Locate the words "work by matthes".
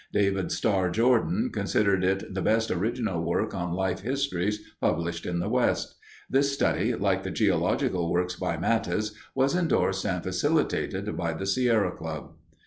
8.11-9.13